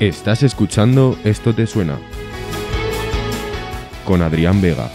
[0.00, 1.98] Estás escuchando Esto te suena
[4.04, 4.90] con Adrián Vega.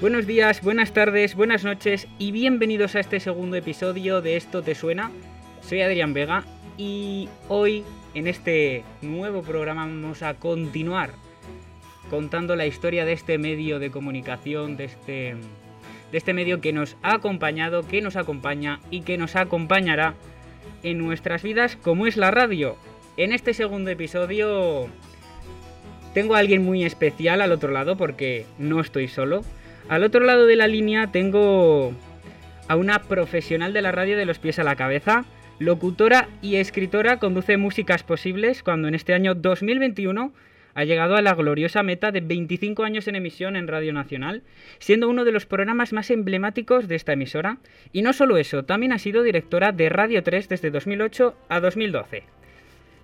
[0.00, 4.74] Buenos días, buenas tardes, buenas noches y bienvenidos a este segundo episodio de Esto te
[4.74, 5.10] suena.
[5.60, 6.44] Soy Adrián Vega
[6.78, 7.84] y hoy
[8.14, 11.27] en este nuevo programa vamos a continuar
[12.08, 15.36] contando la historia de este medio de comunicación, de este,
[16.10, 20.14] de este medio que nos ha acompañado, que nos acompaña y que nos acompañará
[20.82, 22.76] en nuestras vidas como es la radio.
[23.16, 24.88] En este segundo episodio
[26.14, 29.42] tengo a alguien muy especial al otro lado porque no estoy solo.
[29.88, 31.92] Al otro lado de la línea tengo
[32.68, 35.24] a una profesional de la radio de los pies a la cabeza,
[35.58, 40.32] locutora y escritora, conduce músicas posibles cuando en este año 2021
[40.78, 44.44] ha llegado a la gloriosa meta de 25 años en emisión en Radio Nacional,
[44.78, 47.58] siendo uno de los programas más emblemáticos de esta emisora.
[47.92, 52.22] Y no solo eso, también ha sido directora de Radio 3 desde 2008 a 2012.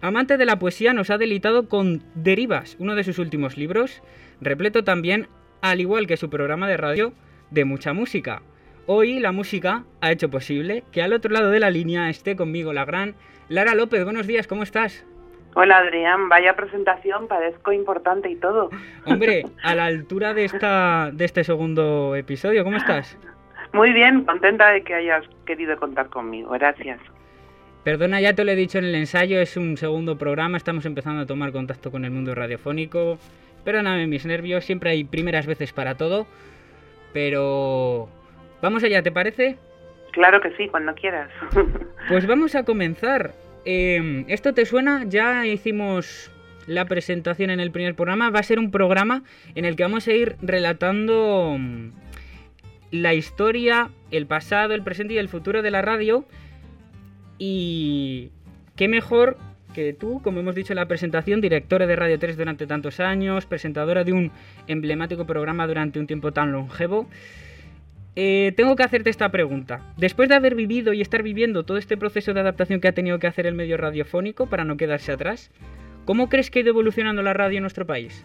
[0.00, 4.02] Amante de la poesía, nos ha delitado con Derivas, uno de sus últimos libros,
[4.40, 5.26] repleto también,
[5.60, 7.12] al igual que su programa de radio,
[7.50, 8.42] de mucha música.
[8.86, 12.72] Hoy la música ha hecho posible que al otro lado de la línea esté conmigo
[12.72, 13.16] la gran
[13.48, 14.04] Lara López.
[14.04, 15.04] Buenos días, ¿cómo estás?
[15.56, 18.70] Hola Adrián, vaya presentación, parezco importante y todo.
[19.06, 23.16] Hombre, a la altura de esta de este segundo episodio, ¿cómo estás?
[23.72, 27.00] Muy bien, contenta de que hayas querido contar conmigo, gracias.
[27.84, 31.22] Perdona, ya te lo he dicho en el ensayo, es un segundo programa, estamos empezando
[31.22, 33.18] a tomar contacto con el mundo radiofónico.
[33.64, 36.26] Perdóname mis nervios, siempre hay primeras veces para todo,
[37.12, 38.08] pero
[38.60, 39.56] vamos allá, ¿te parece?
[40.12, 41.30] Claro que sí, cuando quieras.
[42.06, 43.32] Pues vamos a comenzar.
[43.64, 45.04] Eh, ¿Esto te suena?
[45.08, 46.30] Ya hicimos
[46.66, 48.30] la presentación en el primer programa.
[48.30, 49.22] Va a ser un programa
[49.54, 51.90] en el que vamos a ir relatando mm,
[52.90, 56.26] la historia, el pasado, el presente y el futuro de la radio.
[57.38, 58.30] Y
[58.76, 59.36] qué mejor
[59.74, 63.44] que tú, como hemos dicho en la presentación, directora de Radio 3 durante tantos años,
[63.44, 64.30] presentadora de un
[64.68, 67.08] emblemático programa durante un tiempo tan longevo.
[68.16, 69.80] Eh, tengo que hacerte esta pregunta.
[69.96, 73.18] Después de haber vivido y estar viviendo todo este proceso de adaptación que ha tenido
[73.18, 75.50] que hacer el medio radiofónico para no quedarse atrás,
[76.04, 78.24] ¿cómo crees que ha ido evolucionando la radio en nuestro país?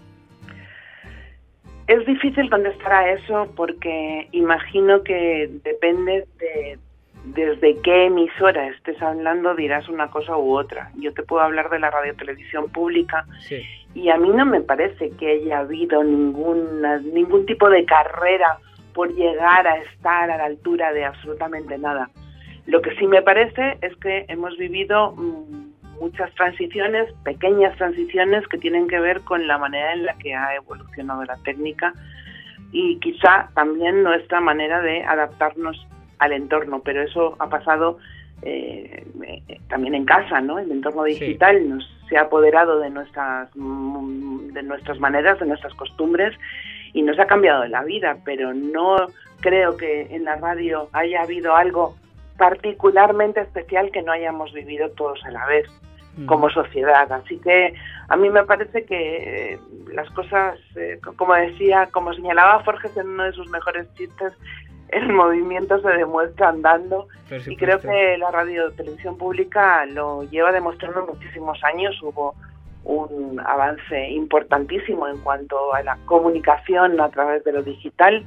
[1.87, 6.77] Es difícil contestar a eso porque imagino que depende de
[7.25, 10.91] desde qué emisora estés hablando dirás una cosa u otra.
[10.97, 13.61] Yo te puedo hablar de la radiotelevisión pública Sí.
[13.95, 18.59] y a mí no me parece que haya habido ninguna, ningún tipo de carrera
[18.99, 22.09] por llegar a estar a la altura de absolutamente nada.
[22.65, 28.57] Lo que sí me parece es que hemos vivido mm, muchas transiciones, pequeñas transiciones que
[28.57, 31.93] tienen que ver con la manera en la que ha evolucionado la técnica
[32.73, 37.99] y quizá también nuestra manera de adaptarnos al entorno, pero eso ha pasado
[38.41, 40.59] eh, eh, también en casa, ¿no?
[40.59, 41.11] El entorno Sí.
[41.13, 46.35] digital nos se ha apoderado de nuestras mm, de nuestras maneras, de nuestras costumbres
[46.93, 48.97] y nos ha cambiado la vida, pero no
[49.41, 51.95] creo que en la radio haya habido algo
[52.37, 55.67] particularmente especial que no hayamos vivido todos a la vez
[56.17, 56.25] Mm.
[56.25, 57.09] como sociedad.
[57.11, 57.73] Así que
[58.09, 59.59] a mí me parece que eh,
[59.93, 64.33] las cosas, eh, co- como decía, como señalaba Forges en uno de sus mejores chistes,
[64.89, 67.07] el movimiento se demuestra andando
[67.45, 72.01] y creo que la radio televisión pública lo lleva demostrando muchísimos años.
[72.01, 72.33] Hubo
[72.83, 78.25] un avance importantísimo en cuanto a la comunicación a través de lo digital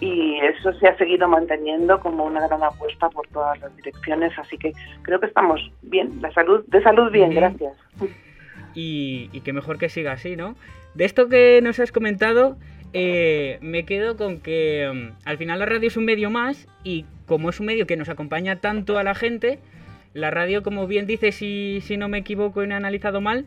[0.00, 4.56] y eso se ha seguido manteniendo como una gran apuesta por todas las direcciones, así
[4.56, 4.72] que
[5.02, 7.40] creo que estamos bien, la salud, de salud bien, Bien.
[7.40, 7.76] gracias.
[8.74, 10.54] y, y que mejor que siga así, ¿no?
[10.94, 12.56] De esto que nos has comentado,
[12.92, 17.04] eh, me quedo con que mm, al final la radio es un medio más y
[17.26, 19.58] como es un medio que nos acompaña tanto a la gente,
[20.14, 23.46] la radio, como bien dices, si, si no me equivoco y no he analizado mal,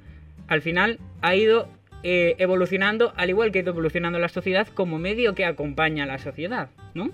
[0.51, 1.67] al final ha ido
[2.03, 6.07] eh, evolucionando, al igual que ha ido evolucionando la sociedad, como medio que acompaña a
[6.07, 7.09] la sociedad, ¿no?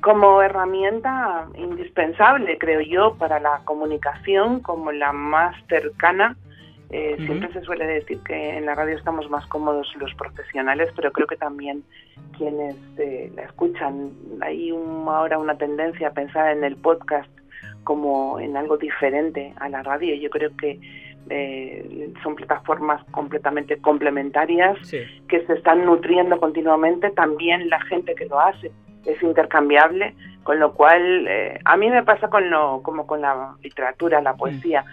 [0.00, 6.36] Como herramienta indispensable, creo yo, para la comunicación, como la más cercana.
[6.90, 7.16] Eh.
[7.26, 11.26] Siempre se suele decir que en la radio estamos más cómodos los profesionales, pero creo
[11.26, 11.82] que también
[12.36, 14.10] quienes eh, la escuchan.
[14.40, 17.30] Hay un- ahora una tendencia a pensar en el podcast
[17.84, 20.14] como en algo diferente a la radio.
[20.14, 20.78] Yo creo que
[21.30, 24.98] eh, son plataformas completamente complementarias Sí.
[25.28, 28.70] que se están nutriendo continuamente, también la gente que lo hace
[29.04, 33.54] es intercambiable, con lo cual eh, a mí me pasa con lo, como con la
[33.62, 34.84] literatura, la poesía.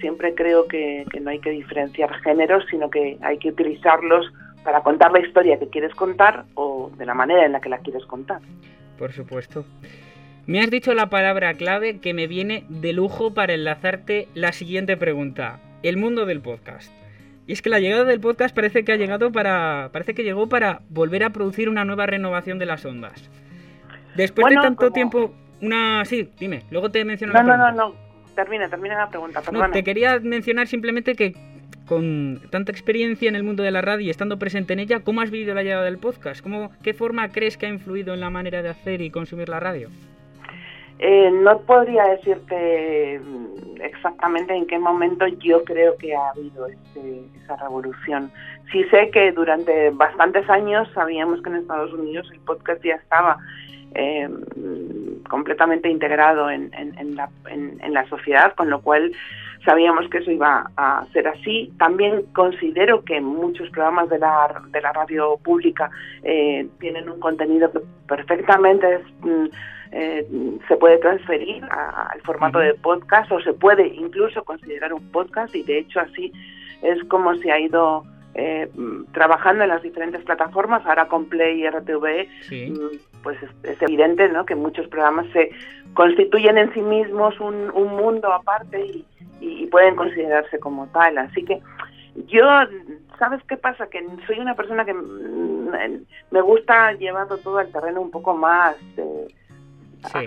[0.00, 4.32] Siempre creo que, que no hay que diferenciar géneros, sino que hay que utilizarlos
[4.64, 7.78] para contar la historia que quieres contar o de la manera en la que la
[7.78, 8.40] quieres contar.
[8.98, 9.64] Por supuesto.
[10.46, 14.96] Me has dicho la palabra clave que me viene de lujo para enlazarte la siguiente
[14.96, 15.60] pregunta.
[15.82, 16.92] El mundo del podcast.
[17.46, 19.88] Y es que la llegada del podcast parece que ha llegado para.
[19.92, 23.30] parece que llegó para volver a producir una nueva renovación de las ondas.
[24.16, 25.34] Después de tanto tiempo.
[25.62, 26.04] Una.
[26.04, 27.94] Sí, dime, luego te menciono no, No, no, no.
[28.34, 31.34] Termina, termina la pregunta, No, te quería mencionar simplemente que
[31.86, 35.22] con tanta experiencia en el mundo de la radio y estando presente en ella, ¿cómo
[35.22, 36.42] has vivido la llegada del podcast?
[36.42, 39.58] ¿Cómo, ¿Qué forma crees que ha influido en la manera de hacer y consumir la
[39.58, 39.88] radio?
[40.98, 47.22] Eh, no podría decirte mm, exactamente en qué momento yo creo que ha habido este,
[47.42, 48.32] esa revolución.
[48.72, 53.38] Sí sé que durante bastantes años sabíamos que en Estados Unidos el podcast ya estaba
[53.94, 54.28] eh,
[55.28, 56.70] completamente integrado en,
[57.14, 59.12] la, en, la, sociedad, con lo cual
[59.64, 61.72] sabíamos que eso iba a ser así.
[61.78, 65.90] También considero que muchos programas de la, de la radio pública
[66.22, 69.46] eh, tienen un contenido que perfectamente mm,
[69.92, 70.26] eh,
[70.66, 75.62] se puede transferir al formato de podcast o se puede incluso considerar un podcast y
[75.62, 76.32] de hecho así
[76.82, 78.04] es como se ha ido
[78.34, 78.70] eh,
[79.12, 84.44] trabajando en las diferentes plataformas, ahora con Play y RTV, mm, pues es, evidente ¿no?
[84.44, 85.50] que muchos programas se
[85.94, 89.04] constituyen en sí mismos un, mundo aparte
[89.40, 91.18] y, pueden considerarse como tal.
[91.18, 91.60] Así que
[92.26, 92.46] yo,
[93.18, 93.88] ¿sabes qué pasa?
[93.88, 98.76] Que soy una persona que mm, me gusta llevarlo todo al terreno un poco más...
[98.98, 99.26] Eh,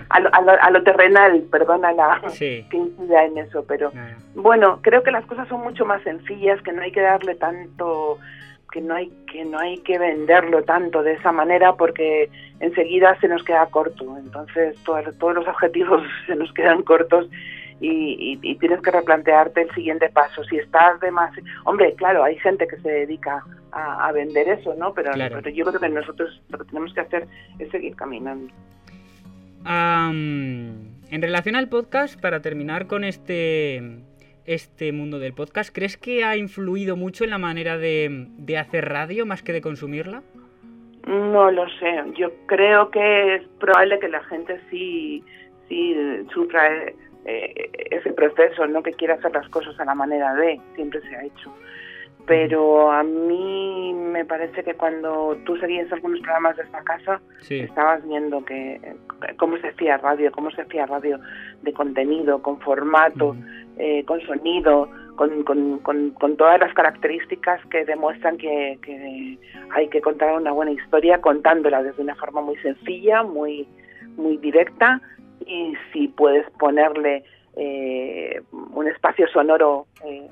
[0.09, 3.91] a, lo, terrenal, perdona la que incida en eso, pero
[4.35, 8.17] bueno, creo que las cosas son mucho más sencillas, que no hay que darle tanto,
[8.71, 12.29] que no hay que no hay que venderlo tanto de esa manera porque
[12.59, 17.27] enseguida se nos queda corto, entonces todos los objetivos se nos quedan cortos
[17.83, 20.43] y, tienes que replantearte el siguiente paso.
[20.43, 21.31] Si estás de más,
[21.65, 24.93] hombre, claro, hay gente que se dedica a, vender eso, ¿no?
[24.93, 27.27] Pero, pero yo creo que nosotros lo que tenemos que hacer
[27.57, 28.53] es seguir caminando
[29.65, 34.01] en relación al podcast, para terminar con este,
[34.45, 38.27] este mundo del podcast, ¿crees que ha influido mucho en la manera de,
[38.59, 40.23] hacer radio más que de consumirla?
[41.07, 42.03] No lo sé.
[42.15, 45.23] Yo creo que es probable que la gente sí,
[45.67, 45.95] sí
[46.33, 46.85] sufra
[47.25, 51.15] eh, ese proceso, no que quiera hacer las cosas a la manera de, siempre se
[51.15, 51.51] ha hecho
[52.25, 58.05] pero a mí me parece que cuando tú seguías algunos programas de esta casa, estabas
[58.07, 58.79] viendo que
[59.37, 61.19] cómo se hacía radio, cómo se hacía radio
[61.61, 63.35] de contenido, con formato,
[63.77, 69.37] eh, con sonido, con, con, con, todas las características que demuestran que, que,
[69.71, 73.67] hay que contar una buena historia contándola desde una forma muy sencilla, muy,
[74.17, 75.01] muy directa.
[75.45, 77.23] Y si puedes ponerle
[77.55, 80.27] eh, un espacio sonoro eh,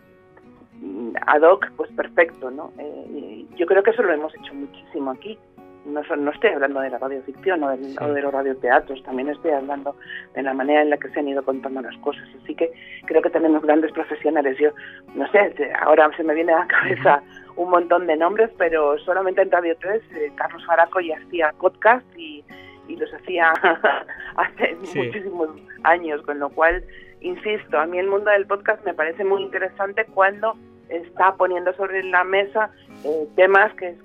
[1.25, 2.71] ad hoc, pues perfecto, ¿no?
[2.77, 5.37] Eh, yo creo que eso lo hemos hecho muchísimo aquí.
[5.85, 9.95] No, no estoy hablando de la radioficción o, de los radioteatros, también estoy hablando
[10.35, 12.27] de la manera en la que se han ido contando las cosas.
[12.43, 12.71] Así que
[13.05, 14.57] creo que tenemos grandes profesionales.
[14.59, 14.71] Yo,
[15.15, 17.23] no sé, ahora se me viene a la cabeza
[17.55, 22.05] un montón de nombres, pero solamente en Radio 3, eh, Carlos Faraco ya hacía podcast
[22.17, 22.43] y,
[22.89, 23.53] los hacía
[24.35, 25.49] hace muchísimos
[25.83, 26.83] años, con lo cual,
[27.21, 30.55] insisto, a mí el mundo del podcast me parece muy interesante cuando
[30.89, 32.71] está poniendo sobre la mesa
[33.03, 33.95] eh, temas que,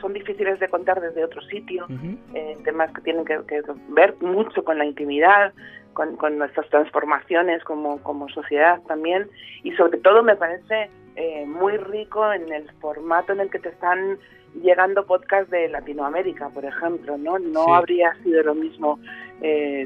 [0.00, 1.86] son difíciles de contar desde otro sitio,
[2.32, 3.42] eh, temas que tienen que,
[3.88, 5.52] ver mucho con la intimidad,
[5.92, 9.28] con, nuestras transformaciones como, como sociedad también,
[9.62, 13.68] y sobre todo me parece eh, muy rico en el formato en el que te
[13.68, 14.18] están
[14.62, 17.38] llegando podcasts de Latinoamérica, por ejemplo, ¿no?
[17.38, 18.98] No habría sido lo mismo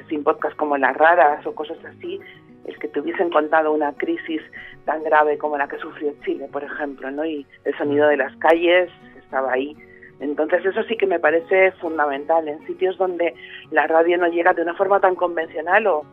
[0.09, 2.21] sin podcasts como Las Raras o cosas así,
[2.65, 4.43] el que te hubiesen contado una crisis
[4.85, 7.25] tan grave como la que sufrió Chile, por ejemplo, ¿no?
[7.25, 9.77] Y el sonido de las calles estaba ahí.
[10.21, 13.35] Entonces eso sí que me parece fundamental en sitios donde
[13.71, 16.05] la radio no llega de una forma tan convencional o,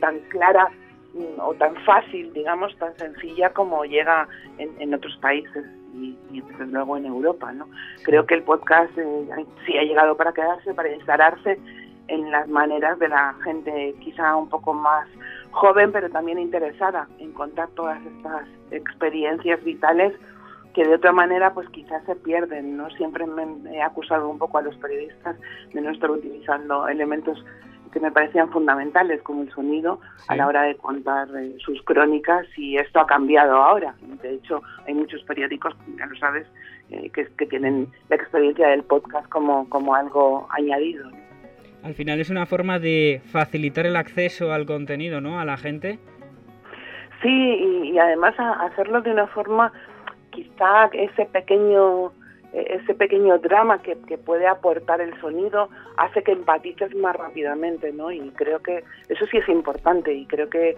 [0.00, 0.68] tan clara
[1.14, 4.28] mm, o tan fácil, digamos, tan sencilla como llega
[4.58, 5.64] en, otros países
[5.94, 7.68] y, desde luego en Europa, ¿no?
[8.04, 11.58] Creo que el podcast eh, sí ha llegado para quedarse, para instalarse
[12.08, 15.08] en las maneras de la gente quizá un poco más
[15.50, 20.12] joven, pero también interesada en contar todas estas experiencias vitales
[20.74, 22.90] que de otra manera pues quizás se pierden, ¿no?
[22.90, 25.36] Siempre me he acusado un poco a los periodistas
[25.72, 27.42] de no estar utilizando elementos
[27.92, 32.46] que me parecían fundamentales como el sonido a la hora de contar eh, sus crónicas
[32.58, 33.94] y esto ha cambiado ahora.
[34.20, 36.46] De hecho, hay muchos periódicos, ya lo sabes,
[36.90, 41.08] eh, que, que, tienen la experiencia del podcast como, como algo añadido
[41.82, 45.40] al final es una forma de facilitar el acceso al contenido, ¿no?
[45.40, 45.98] A la gente.
[47.22, 49.72] Sí, y, además hacerlo de una forma,
[50.30, 52.12] quizá ese pequeño
[52.52, 57.92] e, ese pequeño drama que, que, puede aportar el sonido hace que empatices más rápidamente,
[57.92, 58.10] ¿no?
[58.10, 60.76] Y creo que eso sí es importante y creo que,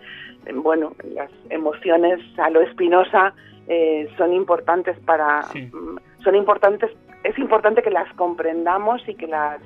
[0.55, 3.35] bueno, las emociones a lo espinosa
[3.69, 5.43] eh, son importantes para...
[5.55, 6.91] Mm, son importantes,
[7.23, 9.61] es importante que las comprendamos y que las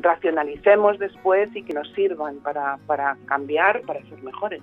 [0.00, 4.62] racionalicemos después y que nos sirvan para, para cambiar, para ser mejores.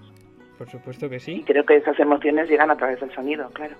[0.57, 1.33] Por supuesto que sí.
[1.33, 3.75] Y creo que esas emociones llegan a través del sonido, claro.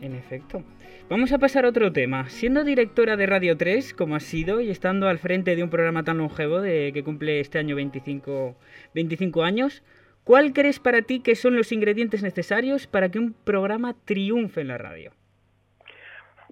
[0.00, 0.62] En efecto.
[1.08, 2.28] Vamos a pasar a otro tema.
[2.28, 6.02] Siendo directora de Radio 3, como has sido, y estando al frente de un programa
[6.02, 8.56] tan longevo de, que cumple este año 25,
[8.94, 9.82] 25 años,
[10.24, 14.68] ¿cuál crees para ti que son los ingredientes necesarios para que un programa triunfe en
[14.68, 15.12] la radio?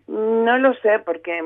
[0.06, 1.42] No lo sé porque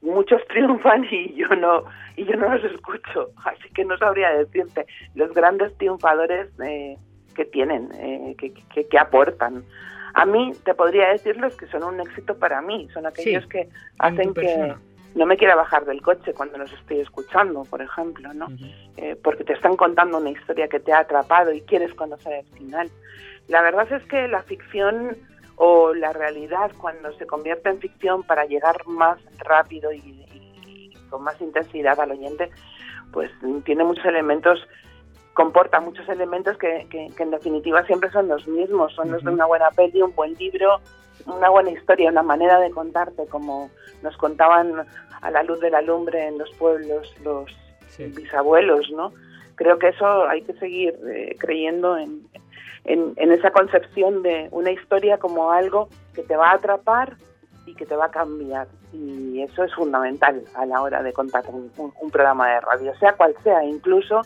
[0.00, 1.84] muchos triunfan y yo no
[2.16, 6.96] y yo no los escucho, así que no sabría decirte los grandes triunfadores eh,
[7.34, 9.64] que tienen, eh, que, que, aportan.
[10.14, 13.68] A mí te podría decirles que son un éxito para mí, son aquellos que
[13.98, 14.74] hacen que
[15.14, 18.48] no me quiera bajar del coche cuando los estoy escuchando, por ejemplo, ¿no?
[18.96, 22.46] Eh, porque te están contando una historia que te ha atrapado y quieres conocer el
[22.58, 22.90] final.
[23.48, 25.16] La verdad es que la ficción
[25.62, 31.38] o la realidad cuando se convierte en ficción para llegar más rápido y, con más
[31.38, 32.48] intensidad al oyente,
[33.12, 33.30] pues
[33.66, 34.66] tiene muchos elementos,
[35.34, 39.70] comporta muchos elementos que, en definitiva siempre son los mismos, son los de una buena
[39.72, 40.80] peli, un buen libro,
[41.26, 43.68] una buena historia, una manera de contarte, como
[44.02, 44.86] nos contaban
[45.20, 47.54] a la luz de la lumbre en los pueblos los
[47.98, 49.12] bisabuelos, ¿no?
[49.56, 52.22] Creo que eso hay que seguir eh, creyendo en,
[52.84, 57.16] en, esa concepción de una historia como algo que te va a atrapar
[57.66, 58.66] y que te va a cambiar.
[58.92, 61.70] Y eso es fundamental a la hora de contar un,
[62.10, 64.22] programa de radio, sea cual sea, incluso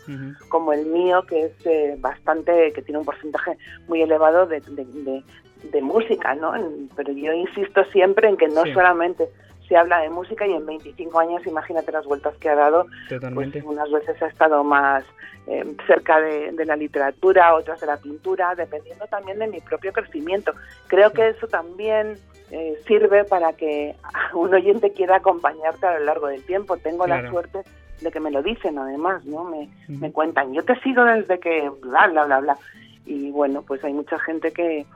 [0.49, 3.59] como el mío, que es eh, bastante, que tiene un porcentaje
[3.89, 6.53] muy elevado de, de, música, ¿no?
[6.97, 9.29] Pero yo insisto siempre en que no solamente
[9.69, 12.87] se habla de música y en 25 años, imagínate las vueltas que ha dado,
[13.35, 15.05] pues unas veces ha estado más
[15.47, 20.53] eh, cerca de, la literatura, otras de la pintura, dependiendo también de mi propio crecimiento.
[20.87, 22.19] Creo que eso también
[22.51, 23.95] eh, sirve para que
[24.35, 26.77] un oyente quiera acompañarte a lo largo del tiempo.
[26.77, 27.61] Tengo la suerte
[28.01, 29.45] de que me lo dicen además, ¿no?
[29.45, 32.59] Me, me cuentan, yo te sigo desde que bla, bla, bla, bla.
[33.07, 34.87] Y bueno, pues hay mucha gente que,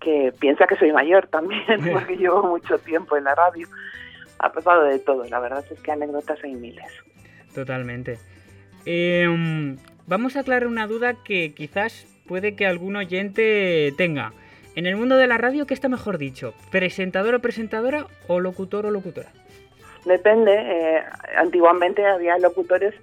[0.00, 3.68] que piensa que soy mayor también, porque llevo mucho tiempo en la radio
[4.38, 6.86] ha pasado de todo, la verdad es que anécdotas hay miles.
[7.54, 8.18] Totalmente.
[8.84, 9.76] Em,
[10.06, 14.32] vamos a aclarar una duda que quizás puede que algún oyente tenga.
[14.76, 16.52] En el mundo de la radio, ¿qué está mejor dicho?
[16.70, 19.30] ¿Presentador o presentadora o locutor o locutora?
[20.04, 20.52] Depende.
[20.52, 21.02] Eh,
[21.36, 22.94] antiguamente había locutores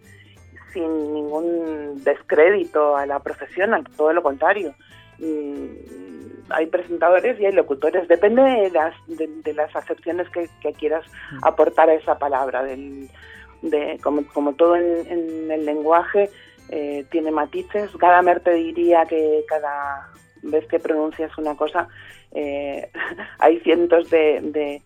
[0.73, 4.75] sin ningún descrédito a la profesión, todo lo contrario.
[5.19, 6.10] Mm,
[6.53, 11.05] hay presentadores y hay locutores, depende de las, de, las acepciones que, quieras
[11.41, 13.10] aportar a esa palabra, del,
[13.62, 16.29] de, como, como todo en, el lenguaje
[16.70, 20.10] eh, tiene matices, Gadamer te diría que cada
[20.43, 21.88] vez que pronuncias una cosa
[22.31, 22.89] eh,
[23.39, 24.81] hay cientos de,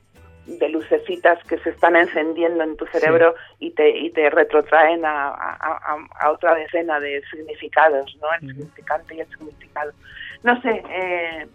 [0.47, 5.29] de, lucecitas que se están encendiendo en tu cerebro y, te, y te retrotraen a,
[5.29, 8.27] a, otra decena de significados, ¿no?
[8.33, 9.91] el significante y el significado.
[10.45, 11.47] No sé, eh,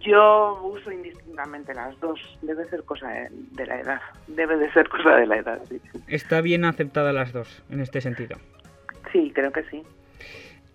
[0.00, 2.18] yo uso indistintamente las dos.
[2.40, 4.00] Debe ser cosa de, la edad.
[4.26, 5.78] Debe de ser cosa de la edad, sí.
[6.06, 8.38] Está bien aceptada las dos, en este sentido.
[9.12, 9.82] Sí, creo que sí.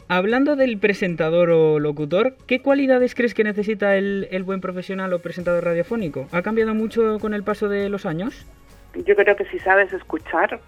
[0.08, 5.20] Hablando del presentador o locutor, ¿qué cualidades crees que necesita el, el, buen profesional o
[5.20, 6.28] presentador radiofónico?
[6.32, 8.46] ¿Ha cambiado mucho con el paso de los años?
[8.94, 10.60] Yo creo que si sabes escuchar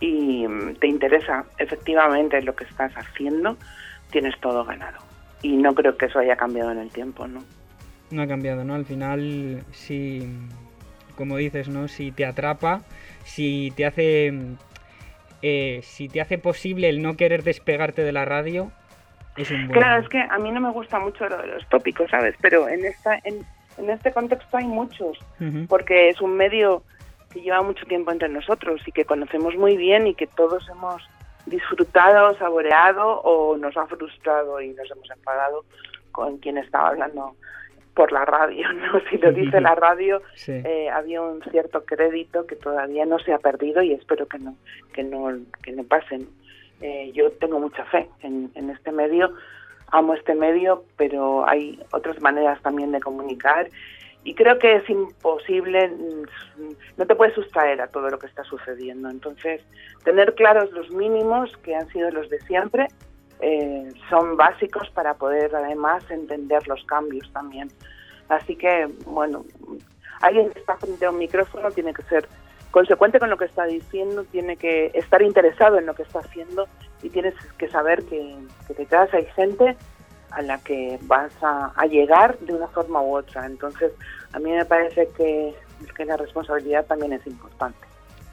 [0.00, 0.46] y
[0.80, 3.56] te interesa efectivamente lo que estás haciendo,
[4.10, 7.42] tienes todo ganado y no creo que eso haya cambiado en el tiempo, ¿no?
[8.10, 8.74] No ha cambiado, ¿no?
[8.74, 10.28] Al final, si,
[11.16, 11.88] como dices, ¿no?
[11.88, 12.82] Si te atrapa,
[13.24, 14.32] si te hace,
[15.42, 18.70] eh, si te hace posible el no querer despegarte de la radio,
[19.36, 19.80] es un buen...
[19.80, 22.36] Claro, es que a mí no me gusta mucho lo de los tópicos, ¿sabes?
[22.40, 23.44] Pero en esta, en,
[23.90, 25.18] este contexto hay muchos,
[25.68, 26.82] porque es un medio
[27.32, 31.02] que lleva mucho tiempo entre nosotros y que conocemos muy bien y que todos hemos
[31.46, 35.64] disfrutado, saboreado o nos ha frustrado y nos hemos enfadado
[36.12, 37.34] con quien estaba hablando
[37.94, 39.00] por la radio, ¿no?
[39.10, 43.38] Si lo dice la radio, eh, había un cierto crédito que todavía no se ha
[43.38, 44.56] perdido y espero que no,
[44.92, 45.28] que no,
[45.62, 46.28] que no pasen.
[46.80, 49.32] Eh, yo tengo mucha fe en, en este medio,
[49.88, 53.68] amo este medio, pero hay otras maneras también de comunicar
[54.24, 56.22] y creo que es imposible, mm,
[56.96, 59.10] no te puedes sustraer a todo lo que está sucediendo.
[59.10, 59.60] Entonces,
[60.02, 62.88] tener claros los mínimos, que han sido los de siempre,
[63.40, 67.68] eh, son básicos para poder además entender los cambios también.
[68.30, 69.44] Así que, bueno,
[70.22, 72.26] alguien que está frente a un micrófono tiene que ser
[72.70, 76.66] consecuente con lo que está diciendo, tiene que estar interesado en lo que está haciendo
[77.02, 79.76] y tienes que saber que, que detrás hay gente
[80.34, 83.46] a la que vas a, llegar de una forma u otra.
[83.46, 83.92] Entonces,
[84.32, 85.54] a mí me parece que,
[85.96, 87.78] que la responsabilidad también es importante.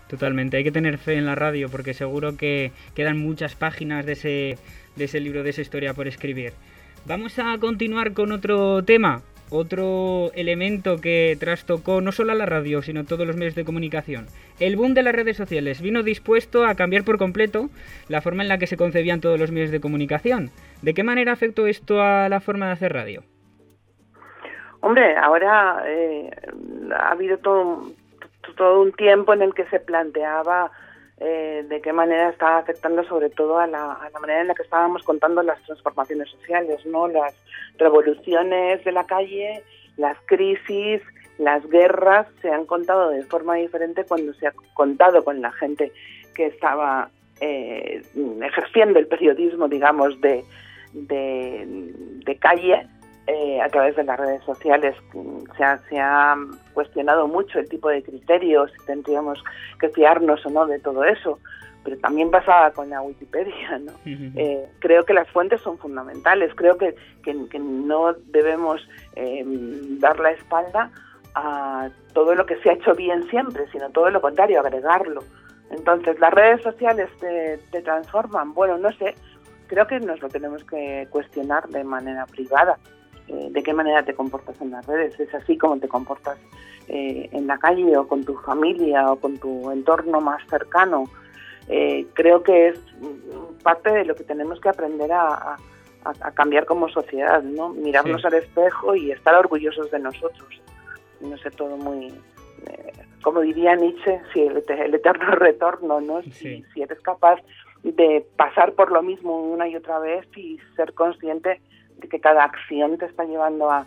[0.08, 4.12] Totalmente, hay que tener fe en la radio porque seguro que quedan muchas páginas de
[4.14, 4.58] ese,
[4.98, 6.54] de ese libro, de esa historia por escribir.
[7.06, 12.82] Vamos a continuar con otro tema, otro elemento que trastocó no solo a la radio,
[12.82, 14.28] sino a todos los medios de comunicación.
[14.60, 17.70] El boom de las redes sociales vino dispuesto a cambiar por completo
[18.08, 20.50] la forma en la que se concebían todos los medios de comunicación.
[20.82, 23.24] ¿De qué manera afectó esto a la forma de hacer radio?
[24.80, 26.32] Hombre, ahora eh,
[26.98, 27.92] ha habido todo,
[28.56, 30.72] todo un tiempo en el que se planteaba
[31.24, 35.04] eh, de qué manera estaba afectando sobre todo a la, manera en la que estábamos
[35.04, 37.36] contando las transformaciones sociales, no las
[37.78, 39.62] revoluciones de la calle,
[39.98, 41.00] las crisis,
[41.38, 45.92] las guerras se han contado de forma diferente cuando se ha contado con la gente
[46.34, 48.02] que estaba eh,
[48.42, 50.44] ejerciendo el periodismo, digamos, de,
[50.94, 52.88] de calle
[53.28, 54.96] eh, a través de las redes sociales
[55.56, 56.36] se ha, se ha,
[56.74, 59.44] cuestionado mucho el tipo de criterios, si tendríamos
[59.80, 61.40] que fiarnos o no de todo eso,
[61.84, 63.80] pero también pasaba con la Wikipedia.
[63.80, 63.92] ¿no?
[64.06, 69.44] Eh, creo que las fuentes son fundamentales, creo que, que, no debemos eh,
[70.00, 70.92] dar la espalda
[71.36, 75.24] a todo lo que se ha hecho bien siempre, sino todo lo contrario, agregarlo.
[75.70, 78.54] Entonces, ¿las redes sociales te, te transforman?
[78.54, 79.16] Bueno, no sé,
[79.68, 82.78] creo que nos lo tenemos que cuestionar de manera privada.
[83.32, 86.38] Eh, de qué manera te comportas en las redes, es así como te comportas
[86.90, 91.06] eh, en la calle o con tu familia o con tu entorno más cercano.
[91.70, 92.80] Eh, creo que es
[93.64, 95.56] parte de lo que tenemos que aprender a,
[96.34, 97.70] cambiar como sociedad, ¿no?
[97.70, 100.62] Mirarnos al espejo y estar orgullosos de nosotros.
[101.22, 102.12] No sé, todo muy,
[103.22, 106.24] como diría Nietzsche, si el, eterno retorno, ¿no?
[106.24, 107.40] Si, si, eres capaz
[107.84, 111.62] de pasar por lo mismo una y otra vez y ser consciente
[112.08, 113.86] que cada acción te está llevando a,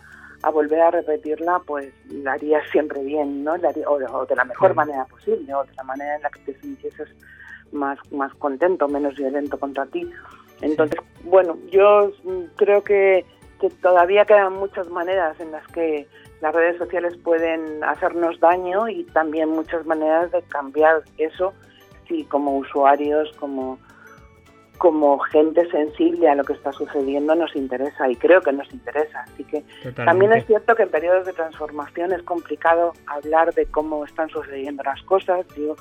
[0.53, 3.53] volver a repetirla, pues la harías siempre bien, ¿no?
[3.53, 7.09] o, de la mejor manera posible, o de la manera en la que te sintieses
[7.71, 10.07] más, más contento, menos violento contra ti.
[10.61, 12.11] Entonces, bueno, yo
[12.57, 13.25] creo que,
[13.59, 16.07] que todavía quedan muchas maneras en las que
[16.41, 21.53] las redes sociales pueden hacernos daño y también muchas maneras de cambiar eso
[22.07, 23.79] si como usuarios, como
[24.85, 29.21] como gente sensible a lo que está sucediendo nos interesa y creo que nos interesa.
[29.21, 29.63] Así que
[29.95, 34.83] también es cierto que en periodos de transformación es complicado hablar de cómo están sucediendo
[34.83, 35.43] las cosas.
[35.57, 35.75] Yo,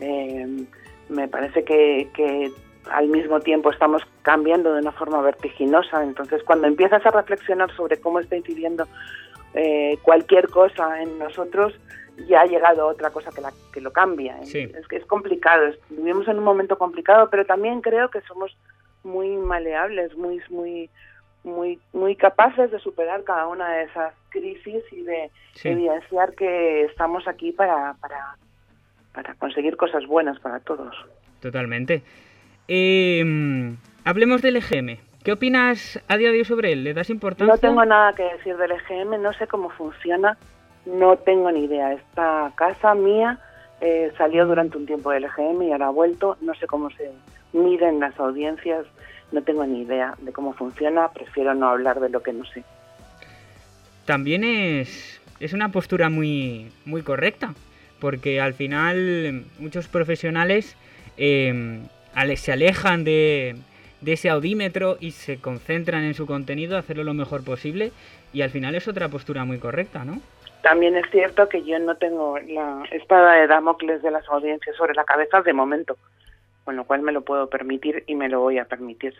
[0.00, 0.66] eh,
[1.08, 2.52] me parece que, que
[2.90, 6.04] al mismo tiempo estamos cambiando de una forma vertiginosa.
[6.04, 8.86] Entonces, cuando empiezas a reflexionar sobre cómo está incidiendo
[9.54, 11.72] eh, cualquier cosa en nosotros,
[12.28, 14.38] ya ha llegado otra cosa que, la, que lo cambia.
[14.40, 18.56] Es que es complicado, vivimos en un momento complicado, pero también creo que somos
[19.02, 20.90] muy maleables, muy, muy,
[21.44, 25.30] muy, muy capaces de superar cada una de esas crisis y de
[25.64, 28.36] evidenciar que estamos aquí para, para,
[29.12, 30.94] para conseguir cosas buenas para todos.
[31.40, 32.02] Totalmente.
[32.68, 34.98] Em, hablemos del EGM.
[35.24, 36.84] ¿Qué opinas a día de hoy sobre él?
[36.84, 37.52] ¿Le das importancia?
[37.52, 40.36] No tengo nada que decir del EGM, no sé cómo funciona
[40.86, 41.92] no tengo ni idea.
[41.92, 43.38] Esta casa mía
[43.80, 46.36] eh, salió durante un tiempo del EGM y ahora ha vuelto.
[46.40, 47.10] No sé cómo se
[47.52, 48.86] miden las audiencias.
[49.30, 51.08] No tengo ni idea de cómo funciona.
[51.08, 52.64] Prefiero no hablar de lo que no sé.
[54.04, 57.54] También es, es una postura muy, muy correcta.
[58.00, 60.76] Porque al final muchos profesionales
[61.16, 61.80] eh,
[62.34, 63.54] se alejan de,
[64.00, 67.92] de ese audímetro y se concentran en su contenido, hacerlo lo mejor posible.
[68.32, 70.20] Y al final es otra postura muy correcta, ¿no?
[70.62, 74.94] También es cierto que yo no tengo la espada de Damocles de las audiencias sobre
[74.94, 75.96] la cabeza de momento,
[76.64, 79.14] con lo cual me lo puedo permitir y me lo voy a permitir.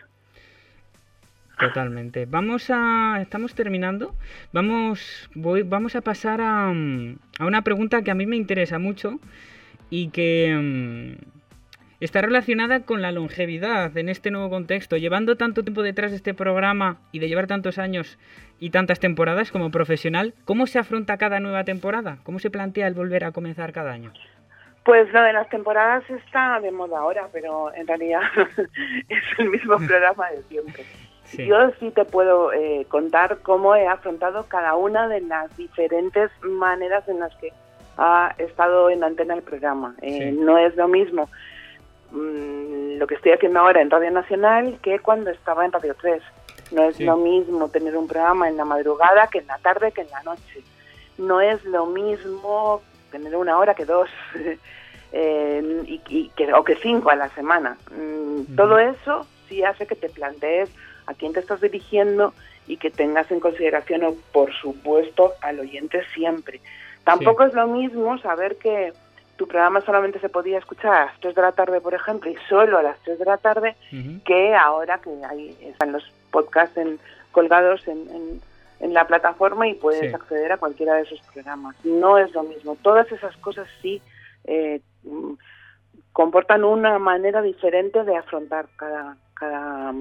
[1.59, 2.25] Totalmente.
[2.25, 4.15] Vamos a, estamos terminando.
[4.53, 9.19] Vamos, voy, vamos a pasar a, a una pregunta que a mí me interesa mucho
[9.89, 11.42] y que mm,
[12.05, 14.97] está relacionada con la longevidad en este nuevo contexto.
[14.97, 18.19] Llevando tanto tiempo detrás de este programa y de llevar tantos años
[18.59, 22.17] y tantas temporadas como profesional, ¿cómo se afronta cada nueva temporada?
[22.23, 24.11] ¿Cómo se plantea el volver a comenzar cada año?
[24.83, 28.21] Pues lo de las temporadas está de moda ahora, pero en realidad
[29.09, 30.83] es el mismo programa de siempre.
[31.37, 37.07] Yo sí te puedo eh, contar cómo he afrontado cada una de las diferentes maneras
[37.07, 37.51] en las que
[37.97, 39.95] ha estado en antena el programa.
[40.01, 41.29] Eh, no es lo mismo
[42.13, 46.21] Mm, lo que estoy haciendo ahora en Radio Nacional que cuando estaba en Radio 3.
[46.71, 50.01] No es lo mismo tener un programa en la madrugada que en la tarde que
[50.01, 50.63] en la noche.
[51.17, 54.09] no es lo mismo tener una hora que dos.
[55.15, 57.77] Eh, y, que, o que cinco a la semana.
[57.91, 60.71] Mm, todo eso sí hace que te plantees
[61.05, 62.33] a quién te estás dirigiendo
[62.65, 66.61] y que tengas en consideración, por supuesto, al oyente siempre.
[67.03, 68.91] Tampoco es lo mismo saber que
[69.35, 72.35] tu programa solamente se podía escuchar a las 3 de la tarde, por ejemplo, y
[72.47, 73.75] solo a las 3 de la tarde,
[74.25, 76.99] que ahora que hay, están los podcasts en,
[77.31, 78.41] colgados en,
[78.79, 81.75] en, la plataforma y puedes acceder a cualquiera de esos programas.
[81.85, 82.75] No es lo mismo.
[82.81, 84.01] Todas esas cosas sí
[84.43, 84.81] eh,
[86.11, 89.93] comportan una manera diferente de afrontar cada, cada,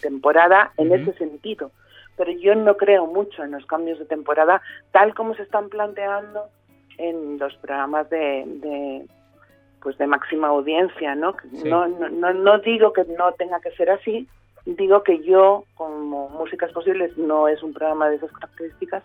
[0.00, 1.72] temporada en ese sentido.
[2.16, 6.48] Pero yo no creo mucho en los cambios de temporada tal como se están planteando
[6.98, 9.04] en los programas de,
[9.82, 11.34] pues de máxima audiencia, ¿no?
[11.64, 12.32] No, ¿no?
[12.32, 14.28] no digo que no tenga que ser así,
[14.64, 19.02] digo que yo, como Músicas Posibles, no es un programa de esas características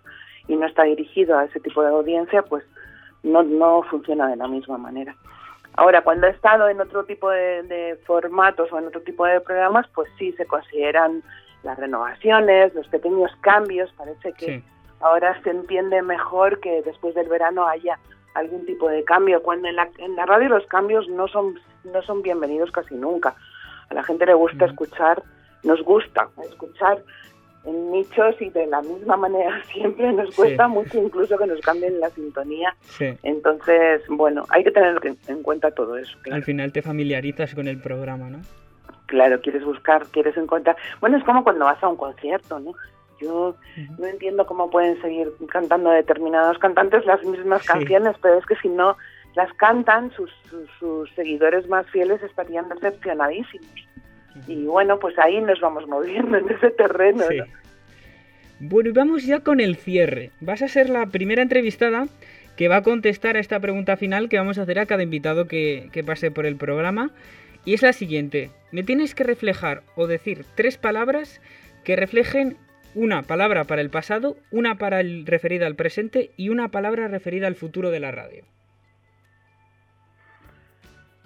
[0.47, 2.63] y no está dirigido a ese tipo de audiencia, pues
[3.23, 5.15] no, no funciona de la misma manera.
[5.76, 9.86] Ahora, cuando he estado en otro tipo de, formatos o en otro tipo de programas,
[9.93, 11.21] pues sí se consideran
[11.63, 13.91] las renovaciones, los pequeños cambios.
[13.95, 14.63] Parece que
[15.01, 17.99] ahora se entiende mejor que después del verano haya
[18.33, 19.41] algún tipo de cambio.
[19.41, 23.36] Cuando en la, en la radio los cambios no son, no son bienvenidos casi nunca.
[23.89, 25.23] A la gente le gusta escuchar,
[25.63, 27.03] nos gusta escuchar
[27.65, 31.99] en nichos y de la misma manera siempre nos cuesta mucho incluso que nos cambien
[31.99, 32.75] la sintonía.
[33.23, 36.17] Entonces, bueno, hay que tener en cuenta todo eso.
[36.31, 38.39] Al final te familiarizas con el programa, ¿no?
[39.07, 40.75] Claro, quieres buscar, quieres encontrar.
[40.99, 42.73] Bueno, es como cuando vas a un concierto, ¿no?
[43.19, 43.56] Yo
[43.97, 48.69] no entiendo cómo pueden seguir cantando determinados cantantes las mismas canciones, pero es que si
[48.69, 48.97] no
[49.36, 50.32] las cantan, sus,
[50.80, 53.69] sus, seguidores más fieles estarían decepcionadísimos.
[54.47, 57.23] Y bueno, pues ahí nos vamos moviendo en ese terreno.
[58.60, 60.32] Bueno, y vamos ya con el cierre.
[60.41, 62.08] Vas a ser la primera entrevistada
[62.56, 65.47] que va a contestar a esta pregunta final que vamos a hacer a cada invitado
[65.47, 67.12] que, que pase por el programa.
[67.63, 68.49] Y es la siguiente.
[68.71, 71.41] Me tienes que reflejar o decir tres palabras
[71.84, 72.58] que reflejen
[72.97, 77.45] una palabra para el pasado, una para el referida al presente y una palabra referida
[77.45, 78.43] al futuro de la radio.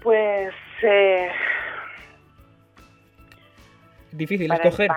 [0.03, 0.53] Pues
[0.83, 1.29] eh,
[4.11, 4.91] difícil escoger.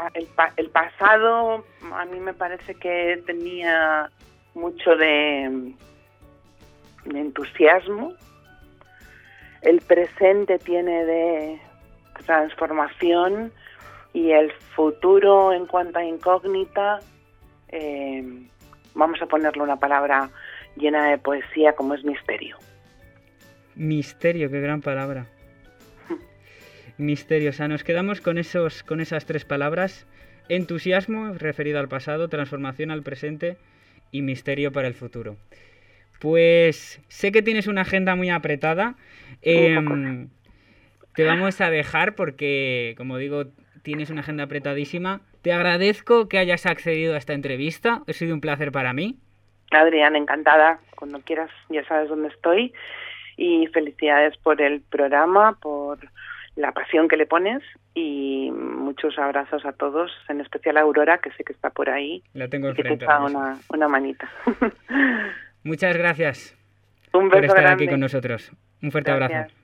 [0.57, 4.11] El, pasado a mí me parece que tenía
[4.55, 5.75] mucho de,
[7.05, 8.15] entusiasmo.
[9.63, 11.61] El presente tiene de
[12.27, 13.53] transformación
[14.15, 17.01] y el futuro en cuanto a incógnita,
[17.69, 18.25] eh,
[18.95, 20.31] vamos a ponerle una palabra
[20.77, 22.57] llena de poesía como es misterio.
[23.75, 25.27] Misterio, qué gran palabra
[26.97, 27.67] misteriosa.
[27.67, 30.07] Nos quedamos con, esos, con esas tres palabras.
[30.49, 33.57] Entusiasmo referido al pasado, transformación al presente
[34.13, 35.37] y misterio para el futuro.
[36.21, 38.95] Pues sé que tienes una agenda muy apretada.
[39.43, 40.29] Em,
[41.17, 43.47] te vamos a dejar porque, como digo,
[43.85, 45.21] tienes una agenda apretadísima.
[45.43, 48.03] Te agradezco que hayas accedido a esta entrevista.
[48.09, 49.19] Ha sido un placer para mí.
[49.71, 50.81] Adrián, encantada.
[50.97, 52.73] Cuando quieras, ya sabes dónde estoy.
[53.37, 55.99] Y felicidades por el programa, por
[56.57, 57.63] la pasión que le pones
[57.95, 62.23] y muchos abrazos a todos, en especial a Aurora, que sé que está por ahí.
[62.33, 64.31] La tengo y que te una, una manita.
[65.65, 66.57] Muchas gracias
[67.13, 68.53] Un beso por estar aquí con nosotros.
[68.83, 69.55] Un fuerte abrazo.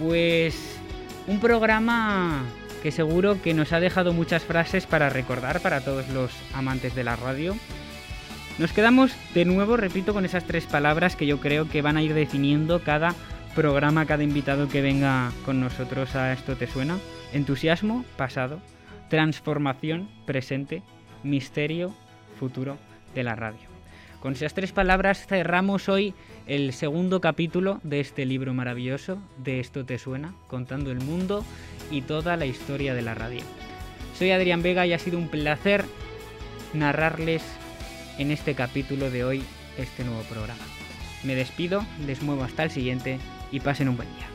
[0.00, 0.78] Pues
[1.26, 2.42] un programa
[2.82, 7.04] que seguro que nos ha dejado muchas frases para recordar para todos los amantes de
[7.04, 7.54] la radio
[8.60, 12.02] nos quedamos de nuevo, repito, con esas tres palabras que yo creo que van a
[12.02, 13.14] ir definiendo cada
[13.54, 16.98] programa, cada invitado que venga con nosotros a Esto Te Suena.
[17.32, 18.60] Entusiasmo, pasado.
[19.08, 20.82] Transformación, presente.
[21.22, 21.94] Misterio,
[22.38, 22.76] futuro
[23.14, 23.69] de la radio.
[24.20, 26.12] Con esas tres palabras cerramos hoy
[26.46, 31.42] el segundo capítulo de este libro maravilloso, de Esto Te Suena, contando el mundo
[31.90, 33.40] y toda la historia de la radio.
[34.18, 35.86] Soy Adrián Vega y ha sido un placer
[36.74, 37.42] narrarles
[38.18, 39.42] en este capítulo de hoy
[39.78, 40.64] este nuevo programa.
[41.24, 43.18] Me despido, les muevo hasta el siguiente
[43.50, 44.29] y pasen un buen día.